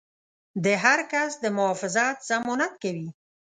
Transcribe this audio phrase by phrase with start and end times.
[0.63, 3.09] د هر کس د محافظت ضمانت کوي.